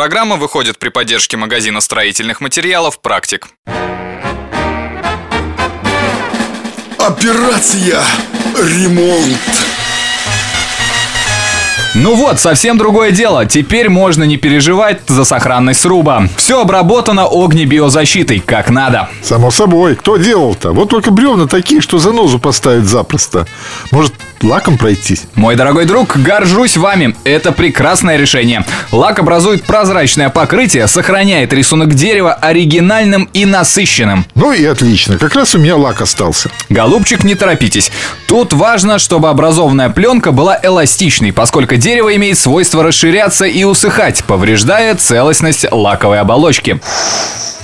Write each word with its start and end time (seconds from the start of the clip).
Программа 0.00 0.36
выходит 0.36 0.78
при 0.78 0.88
поддержке 0.88 1.36
магазина 1.36 1.82
строительных 1.82 2.40
материалов 2.40 3.02
«Практик». 3.02 3.48
Операция 6.96 8.02
«Ремонт». 8.56 9.59
Ну 11.94 12.14
вот, 12.14 12.38
совсем 12.38 12.78
другое 12.78 13.10
дело. 13.10 13.46
Теперь 13.46 13.88
можно 13.88 14.22
не 14.22 14.36
переживать 14.36 15.00
за 15.08 15.24
сохранность 15.24 15.80
сруба. 15.80 16.28
Все 16.36 16.60
обработано 16.60 17.26
огнебиозащитой, 17.26 18.38
как 18.38 18.70
надо. 18.70 19.08
Само 19.22 19.50
собой. 19.50 19.96
Кто 19.96 20.16
делал-то? 20.16 20.70
Вот 20.70 20.88
только 20.88 21.10
бревна 21.10 21.48
такие, 21.48 21.80
что 21.80 21.98
занозу 21.98 22.38
поставить 22.38 22.84
запросто. 22.84 23.44
Может, 23.90 24.12
лаком 24.40 24.78
пройтись? 24.78 25.22
Мой 25.34 25.56
дорогой 25.56 25.84
друг, 25.84 26.16
горжусь 26.16 26.76
вами. 26.76 27.16
Это 27.24 27.50
прекрасное 27.50 28.16
решение. 28.16 28.64
Лак 28.92 29.18
образует 29.18 29.64
прозрачное 29.64 30.28
покрытие, 30.28 30.86
сохраняет 30.86 31.52
рисунок 31.52 31.94
дерева 31.94 32.34
оригинальным 32.34 33.28
и 33.32 33.44
насыщенным. 33.44 34.26
Ну 34.36 34.52
и 34.52 34.64
отлично. 34.64 35.18
Как 35.18 35.34
раз 35.34 35.56
у 35.56 35.58
меня 35.58 35.74
лак 35.74 36.00
остался. 36.02 36.52
Голубчик, 36.68 37.24
не 37.24 37.34
торопитесь. 37.34 37.90
Тут 38.28 38.52
важно, 38.52 39.00
чтобы 39.00 39.28
образованная 39.28 39.90
пленка 39.90 40.30
была 40.30 40.56
эластичной, 40.62 41.32
поскольку 41.32 41.79
дерево 41.80 42.14
имеет 42.14 42.38
свойство 42.38 42.84
расширяться 42.84 43.46
и 43.46 43.64
усыхать, 43.64 44.22
повреждая 44.24 44.94
целостность 44.94 45.66
лаковой 45.72 46.20
оболочки. 46.20 46.80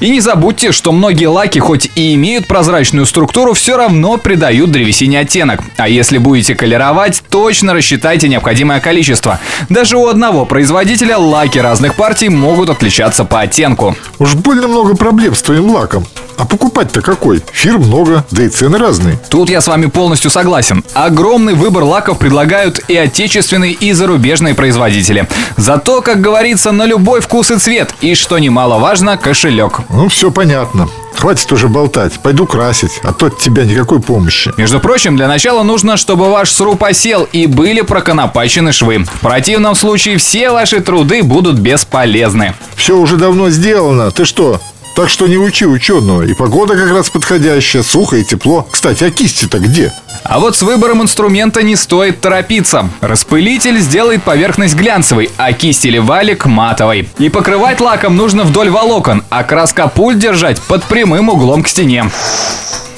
И 0.00 0.10
не 0.10 0.20
забудьте, 0.20 0.72
что 0.72 0.92
многие 0.92 1.26
лаки, 1.26 1.58
хоть 1.58 1.90
и 1.94 2.14
имеют 2.14 2.46
прозрачную 2.46 3.06
структуру, 3.06 3.54
все 3.54 3.76
равно 3.76 4.16
придают 4.16 4.70
древесине 4.70 5.20
оттенок. 5.20 5.60
А 5.76 5.88
если 5.88 6.18
будете 6.18 6.54
колеровать, 6.54 7.22
точно 7.30 7.74
рассчитайте 7.74 8.28
необходимое 8.28 8.80
количество. 8.80 9.40
Даже 9.68 9.96
у 9.96 10.06
одного 10.08 10.46
производителя 10.46 11.16
лаки 11.16 11.58
разных 11.58 11.94
партий 11.94 12.28
могут 12.28 12.70
отличаться 12.70 13.24
по 13.24 13.40
оттенку. 13.40 13.96
Уж 14.18 14.34
больно 14.34 14.68
много 14.68 14.96
проблем 14.96 15.34
с 15.34 15.42
твоим 15.42 15.70
лаком. 15.70 16.06
А 16.36 16.44
покупать-то 16.44 17.00
какой? 17.00 17.42
Фирм 17.52 17.82
много, 17.82 18.24
да 18.30 18.44
и 18.44 18.48
цены 18.48 18.78
разные. 18.78 19.18
Тут 19.30 19.50
я 19.50 19.60
с 19.60 19.66
вами 19.66 19.86
полностью 19.86 20.30
согласен. 20.30 20.84
Огромный 20.94 21.54
выбор 21.54 21.84
лаков 21.84 22.18
предлагают 22.18 22.80
и 22.88 22.96
отечественные, 22.96 23.72
и 23.72 23.92
зарубежные 23.92 24.54
производители. 24.54 25.28
Зато, 25.56 26.02
как 26.02 26.20
говорится, 26.20 26.72
на 26.72 26.86
любой 26.86 27.20
вкус 27.20 27.50
и 27.50 27.58
цвет. 27.58 27.94
И, 28.00 28.14
что 28.14 28.38
немаловажно, 28.38 29.16
кошелек. 29.16 29.80
Ну, 29.90 30.08
все 30.08 30.30
понятно. 30.30 30.88
Хватит 31.16 31.50
уже 31.52 31.68
болтать, 31.68 32.14
пойду 32.20 32.44
красить, 32.44 33.00
а 33.04 33.12
то 33.12 33.26
от 33.26 33.38
тебя 33.38 33.64
никакой 33.64 34.00
помощи. 34.00 34.52
Между 34.56 34.80
прочим, 34.80 35.16
для 35.16 35.28
начала 35.28 35.62
нужно, 35.62 35.96
чтобы 35.96 36.30
ваш 36.30 36.50
сруб 36.50 36.82
осел 36.82 37.26
и 37.32 37.46
были 37.46 37.82
проконопачены 37.82 38.72
швы. 38.72 39.04
В 39.04 39.20
противном 39.20 39.74
случае 39.74 40.18
все 40.18 40.50
ваши 40.50 40.80
труды 40.80 41.22
будут 41.22 41.58
бесполезны. 41.58 42.54
Все 42.74 42.96
уже 42.98 43.16
давно 43.16 43.48
сделано. 43.50 44.10
Ты 44.10 44.24
что, 44.24 44.60
так 44.94 45.08
что 45.08 45.26
не 45.26 45.36
учи 45.36 45.66
ученого. 45.66 46.22
И 46.22 46.34
погода 46.34 46.76
как 46.76 46.90
раз 46.90 47.10
подходящая, 47.10 47.82
сухо 47.82 48.16
и 48.16 48.24
тепло. 48.24 48.66
Кстати, 48.70 49.04
а 49.04 49.10
кисти-то 49.10 49.58
где? 49.58 49.92
А 50.22 50.38
вот 50.38 50.56
с 50.56 50.62
выбором 50.62 51.02
инструмента 51.02 51.62
не 51.62 51.76
стоит 51.76 52.20
торопиться. 52.20 52.88
Распылитель 53.00 53.78
сделает 53.80 54.22
поверхность 54.22 54.74
глянцевой, 54.74 55.30
а 55.36 55.52
кисть 55.52 55.84
или 55.84 55.98
валик 55.98 56.46
матовой. 56.46 57.08
И 57.18 57.28
покрывать 57.28 57.80
лаком 57.80 58.16
нужно 58.16 58.44
вдоль 58.44 58.70
волокон, 58.70 59.22
а 59.30 59.44
краска 59.44 59.88
пуль 59.88 60.16
держать 60.16 60.60
под 60.62 60.84
прямым 60.84 61.28
углом 61.28 61.62
к 61.62 61.68
стене. 61.68 62.10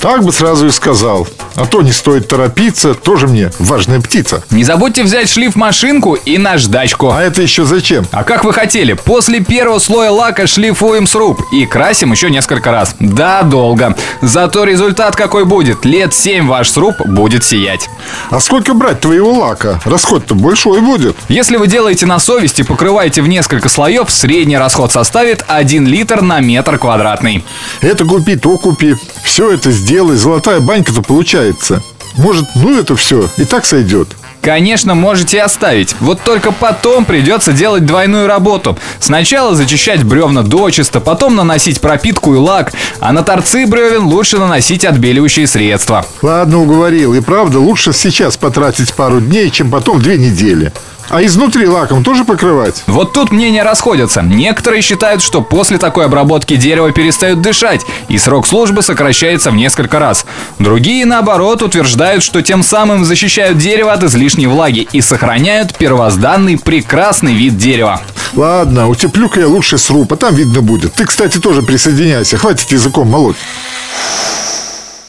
Так 0.00 0.22
бы 0.22 0.32
сразу 0.32 0.66
и 0.66 0.70
сказал. 0.70 1.26
А 1.56 1.66
то 1.66 1.82
не 1.82 1.92
стоит 1.92 2.28
торопиться, 2.28 2.94
тоже 2.94 3.26
мне 3.26 3.50
важная 3.58 4.00
птица. 4.00 4.42
Не 4.50 4.62
забудьте 4.62 5.02
взять 5.02 5.28
шлиф-машинку 5.28 6.14
и 6.14 6.38
наждачку. 6.38 7.10
А 7.10 7.22
это 7.22 7.42
еще 7.42 7.64
зачем? 7.64 8.06
А 8.12 8.24
как 8.24 8.44
вы 8.44 8.52
хотели? 8.52 8.92
После 8.92 9.40
первого 9.40 9.78
слоя 9.78 10.10
лака 10.10 10.46
шлифуем 10.46 11.06
сруб 11.06 11.40
и 11.52 11.64
красим 11.66 12.12
еще 12.12 12.30
несколько 12.30 12.70
раз. 12.70 12.94
Да, 13.00 13.42
долго. 13.42 13.96
Зато 14.20 14.64
результат 14.64 15.16
какой 15.16 15.44
будет? 15.44 15.84
Лет 15.84 16.12
7 16.12 16.46
ваш 16.46 16.70
сруб 16.70 16.94
будет 17.06 17.44
сиять. 17.44 17.88
А 18.30 18.40
сколько 18.40 18.74
брать 18.74 19.00
твоего 19.00 19.32
лака? 19.32 19.80
Расход-то 19.84 20.34
большой 20.34 20.80
будет. 20.80 21.16
Если 21.28 21.56
вы 21.56 21.66
делаете 21.66 22.06
на 22.06 22.18
совести, 22.18 22.62
покрываете 22.62 23.22
в 23.22 23.28
несколько 23.28 23.68
слоев, 23.68 24.10
средний 24.10 24.58
расход 24.58 24.92
составит 24.92 25.44
1 25.48 25.86
литр 25.86 26.20
на 26.20 26.40
метр 26.40 26.78
квадратный. 26.78 27.44
Это 27.80 28.04
купи, 28.04 28.36
то 28.36 28.58
купи. 28.58 28.96
Все 29.26 29.50
это 29.50 29.72
сделай, 29.72 30.16
золотая 30.16 30.60
банька-то 30.60 31.02
получается. 31.02 31.82
Может, 32.16 32.46
ну 32.54 32.78
это 32.78 32.96
все, 32.96 33.28
и 33.36 33.44
так 33.44 33.66
сойдет. 33.66 34.08
Конечно, 34.40 34.94
можете 34.94 35.42
оставить. 35.42 35.96
Вот 35.98 36.20
только 36.22 36.52
потом 36.52 37.04
придется 37.04 37.52
делать 37.52 37.84
двойную 37.84 38.28
работу. 38.28 38.78
Сначала 39.00 39.56
зачищать 39.56 40.04
бревна 40.04 40.44
дочисто, 40.44 41.00
потом 41.00 41.34
наносить 41.34 41.80
пропитку 41.80 42.34
и 42.34 42.38
лак, 42.38 42.72
а 43.00 43.12
на 43.12 43.24
торцы 43.24 43.66
бревен 43.66 44.04
лучше 44.04 44.38
наносить 44.38 44.84
отбеливающие 44.84 45.48
средства. 45.48 46.06
Ладно, 46.22 46.62
уговорил. 46.62 47.12
И 47.12 47.20
правда, 47.20 47.58
лучше 47.58 47.92
сейчас 47.92 48.36
потратить 48.36 48.94
пару 48.94 49.20
дней, 49.20 49.50
чем 49.50 49.70
потом 49.72 50.00
две 50.00 50.16
недели. 50.16 50.72
А 51.08 51.22
изнутри 51.24 51.66
лаком 51.68 52.02
тоже 52.02 52.24
покрывать? 52.24 52.82
Вот 52.86 53.12
тут 53.12 53.30
мнения 53.30 53.62
расходятся. 53.62 54.22
Некоторые 54.22 54.82
считают, 54.82 55.22
что 55.22 55.40
после 55.40 55.78
такой 55.78 56.06
обработки 56.06 56.56
дерево 56.56 56.90
перестает 56.90 57.40
дышать, 57.40 57.82
и 58.08 58.18
срок 58.18 58.46
службы 58.46 58.82
сокращается 58.82 59.50
в 59.50 59.54
несколько 59.54 59.98
раз. 59.98 60.26
Другие, 60.58 61.06
наоборот, 61.06 61.62
утверждают, 61.62 62.22
что 62.22 62.42
тем 62.42 62.62
самым 62.62 63.04
защищают 63.04 63.58
дерево 63.58 63.92
от 63.92 64.02
излишней 64.02 64.46
влаги 64.46 64.88
и 64.92 65.00
сохраняют 65.00 65.76
первозданный 65.76 66.58
прекрасный 66.58 67.34
вид 67.34 67.56
дерева. 67.56 68.00
Ладно, 68.34 68.88
утеплю-ка 68.88 69.40
я 69.40 69.48
лучше 69.48 69.78
сруб, 69.78 70.12
а 70.12 70.16
там 70.16 70.34
видно 70.34 70.60
будет. 70.60 70.94
Ты, 70.94 71.04
кстати, 71.04 71.38
тоже 71.38 71.62
присоединяйся, 71.62 72.36
хватит 72.36 72.70
языком 72.72 73.08
молоть. 73.08 73.36